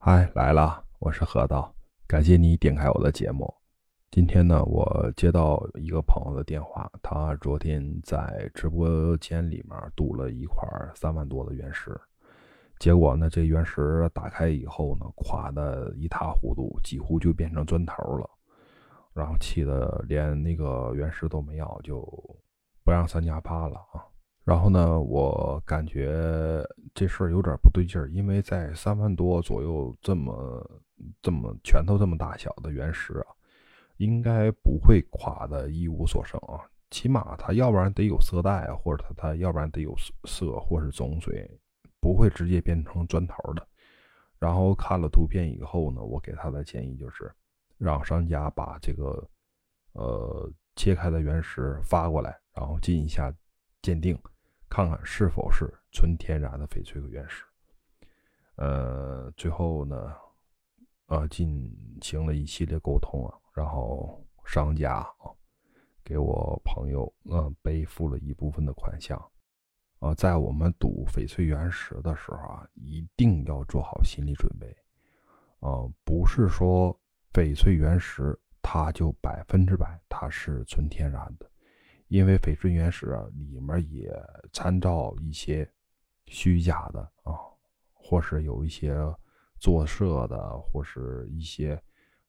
[0.00, 1.74] 嗨，来了，我是何道，
[2.06, 3.52] 感谢你点开我的节目。
[4.12, 10.62] 今天呢，我接到一个朋友的电话，他昨天在直播间里面赌了一块
[10.94, 12.00] 三万多的原石，
[12.78, 18.30] 结果呢，这原石打开以后呢，垮的一塌糊涂，几乎就变成砖头了，
[19.12, 22.00] 然后气的连那个原石都没要，就
[22.84, 24.06] 不让三家发了啊。
[24.48, 30.82] 然后呢，我感觉这事儿有点不对劲儿，因为在三万多左右这么
[31.20, 33.26] 这么拳头这么大小的原石啊，
[33.98, 36.64] 应该不会垮的一无所剩啊。
[36.88, 41.46] 起码它要不然得有色带啊，或者它它要不然得有色或是种水，
[42.00, 43.68] 不会直接变成砖头的。
[44.38, 47.30] 然后看了图片以后呢，我给他的建议就是
[47.76, 49.28] 让商家把这个
[49.92, 53.30] 呃切开的原石发过来，然后进一下
[53.82, 54.18] 鉴定。
[54.78, 57.44] 看看是否是纯天然的翡翠和原石。
[58.54, 60.14] 呃，最后呢，
[61.06, 61.68] 呃，进
[62.00, 65.34] 行了一系列沟通啊，然后商家啊
[66.04, 69.20] 给我朋友呃背负了一部分的款项。
[69.98, 74.72] 呃，在我们赌翡翠原石的时候啊，一定要做好心理准备。
[75.58, 76.96] 呃，不是说
[77.32, 81.50] 翡翠原石它就百分之百它是纯天然的。
[82.08, 84.10] 因为翡翠原石啊，里面也
[84.52, 85.70] 参照一些
[86.26, 87.36] 虚假的啊，
[87.92, 88.96] 或是有一些
[89.58, 91.80] 做色的，或是一些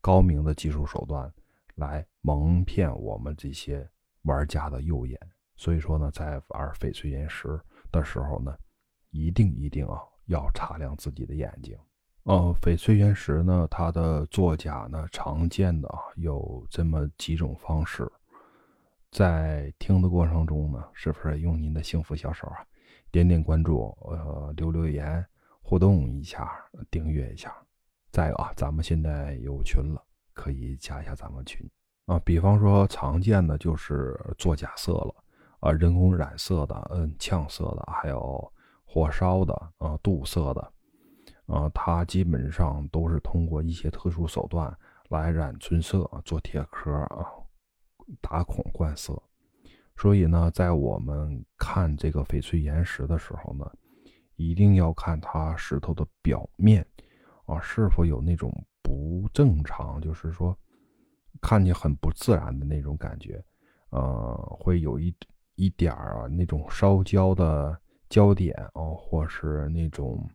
[0.00, 1.32] 高明的技术手段
[1.74, 3.88] 来蒙骗我们这些
[4.22, 5.18] 玩家的右眼。
[5.56, 8.56] 所以说呢，在玩翡翠原石的时候呢，
[9.10, 11.76] 一定一定啊要擦亮自己的眼睛。
[12.24, 18.10] 呃，翡翠原石呢，它的作假呢，常见的啊有这么几种方式。
[19.14, 22.66] 在听的过程中呢，是不是用您的幸福小手啊，
[23.12, 25.24] 点点关注，呃，留留言，
[25.62, 26.50] 互动一下，
[26.90, 27.54] 订阅一下。
[28.10, 31.64] 再有啊，咱们现在有群了，可以加一下咱们群
[32.06, 32.18] 啊。
[32.24, 35.14] 比方说常见的就是做假色了
[35.60, 38.52] 啊，人工染色的，嗯，呛色的，还有
[38.84, 40.72] 火烧的，啊，镀色的，
[41.46, 44.76] 啊，它基本上都是通过一些特殊手段
[45.08, 47.30] 来染纯色，做铁壳啊。
[48.20, 49.22] 打孔灌色，
[49.96, 53.70] 所以呢，在我们看这个翡翠岩石的时候呢，
[54.36, 56.86] 一定要看它石头的表面
[57.46, 60.56] 啊，是否有那种不正常，就是说
[61.40, 63.42] 看见很不自然的那种感觉，
[63.90, 65.14] 呃，会有一
[65.54, 67.78] 一点儿啊那种烧焦的
[68.08, 70.28] 焦点哦，或是那种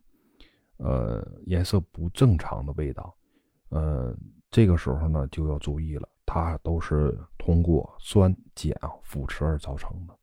[0.78, 3.14] 呃颜色不正常的味道，
[3.68, 4.16] 呃，
[4.50, 6.08] 这个时候呢就要注意了。
[6.32, 7.18] 它都是
[7.50, 8.72] 通过酸碱
[9.02, 10.16] 腐蚀而造成的，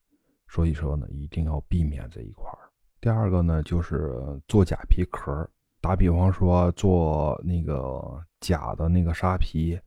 [0.47, 2.57] 所以说呢，一定要避免这一块儿。
[3.01, 5.45] 第二个呢，就是做假皮壳。
[5.81, 9.77] 打比方说，做那个假的那个沙皮，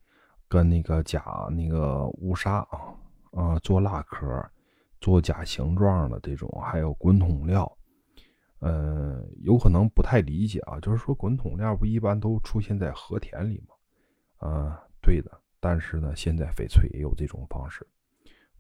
[0.49, 2.95] 跟那个假那个乌沙啊，
[3.33, 4.27] 啊，做蜡壳，
[5.01, 7.71] 做假形状的这种，还有滚筒料。
[8.61, 13.75] 嗯，有可能不太理解啊，就是说滚筒料不一般都出现在和田里吗？
[14.41, 15.40] 嗯，对的。
[15.63, 17.87] 但是呢，现在翡翠也有这种方式，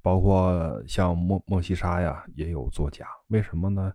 [0.02, 3.08] 包括像莫莫西沙呀，也有作假。
[3.28, 3.90] 为什么呢？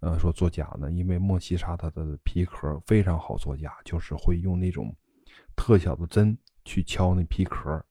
[0.00, 0.90] 呃，说作假呢？
[0.90, 4.94] 因为莫西沙它的皮壳非常好作假，就是会用那种
[5.56, 7.82] 特小的针去敲那皮壳，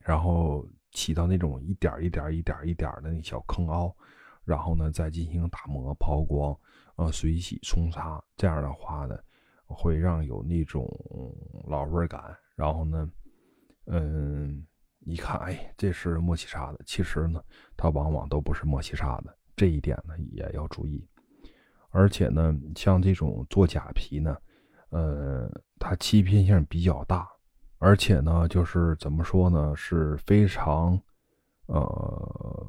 [0.00, 3.94] 然后起到那种一点一点一点一点的那小坑凹，
[4.44, 6.58] 然后呢再进行打磨、抛光、
[6.96, 8.20] 呃水洗、冲擦。
[8.36, 9.16] 这样的话呢，
[9.66, 10.84] 会让有那种
[11.68, 12.36] 老味感。
[12.56, 13.08] 然后呢。
[13.94, 14.66] 嗯，
[15.00, 16.80] 一看，哎，这是莫西沙的。
[16.86, 17.42] 其实呢，
[17.76, 21.06] 它往往都不是莫西沙的，这一点呢也要注意。
[21.90, 24.34] 而且呢，像这种做假皮呢，
[24.88, 25.46] 呃，
[25.78, 27.28] 它欺骗性比较大，
[27.76, 30.98] 而且呢，就是怎么说呢，是非常
[31.66, 32.66] 呃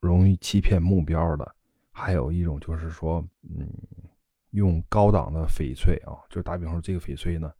[0.00, 1.54] 容易欺骗目标的。
[1.92, 3.70] 还有一种就是说，嗯，
[4.52, 7.52] 用高档的翡翠啊，就打比方说这个翡翠呢。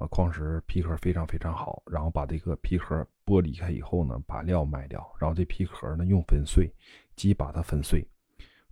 [0.00, 6.72] 啊，矿石皮壳非常非常好，然后把这个皮壳剥离开以后呢，把料卖掉，然后这皮壳呢用粉碎
[7.16, 8.02] 机把它粉碎，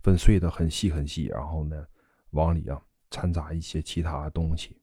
[0.01, 1.85] 粉碎的很细很细，然后呢
[2.31, 2.81] 往里啊
[3.11, 4.75] 掺杂一些其他东西，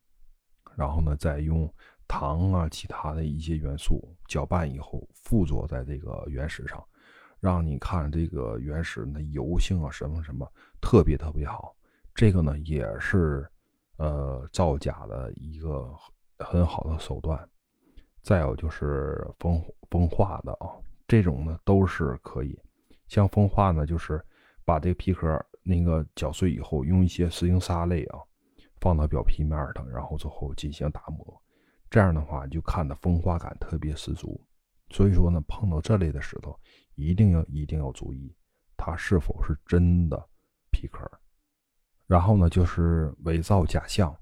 [0.77, 1.69] 然后呢再用
[2.07, 6.81] 糖啊其他的一些元素搅拌以后附着在这个原石上，
[7.41, 10.49] 让你看这个原石的油性啊什么什么
[10.81, 11.75] 特别特别好，
[12.15, 13.51] 这个呢也是
[13.97, 15.93] 呃造假的一个。
[16.39, 17.49] 很好的手段，
[18.23, 20.69] 再有就是风风化的啊，
[21.09, 22.59] 这种呢都是可以。
[23.09, 24.21] 像风化呢，就是
[24.65, 28.19] 把这个皮壳那个搅碎以后，用一些石英砂类啊，
[28.81, 31.43] 放到表皮面上，然后之后进行打磨。
[31.89, 34.41] 这样的话就看的风化感特别十足。
[34.91, 36.59] 所以说呢，碰到这类的石头，
[36.95, 38.35] 一定要一定要注意，
[38.77, 40.29] 它是否是真的
[40.71, 41.09] 皮壳。
[42.07, 44.17] 然后呢，就是伪造假象，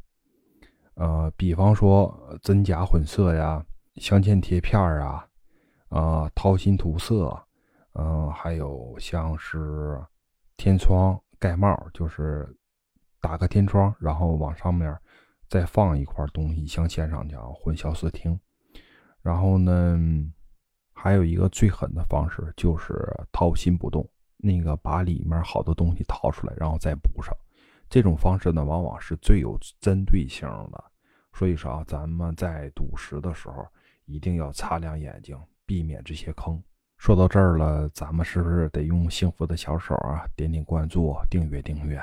[0.94, 3.64] 呃，比方说真假混色呀，
[3.96, 5.26] 镶嵌贴片啊，
[5.88, 7.36] 啊，掏心涂色，
[7.94, 10.00] 嗯，还有像是
[10.56, 12.48] 天窗盖帽，就是
[13.20, 14.96] 打个天窗，然后往上面
[15.48, 18.38] 再放一块东西镶嵌上去啊，混淆视听。
[19.20, 19.98] 然后呢，
[20.92, 22.94] 还有一个最狠的方式就是
[23.32, 27.34] 掏心不动，那个把里面好多东西掏出来，然后再补上。
[27.94, 30.84] 这种方式呢，往往是最有针对性的。
[31.32, 33.64] 所以说啊，咱们在赌石的时候，
[34.04, 36.60] 一定要擦亮眼睛，避免这些坑。
[36.98, 42.02] 说到这儿了，咱们是不是得用幸福的小手啊，点点关注、订阅订阅、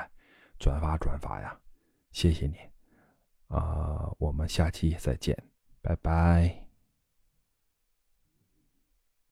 [0.58, 1.54] 转发转发呀？
[2.10, 2.56] 谢谢你，
[3.48, 5.36] 啊，我们下期再见，
[5.82, 6.71] 拜拜。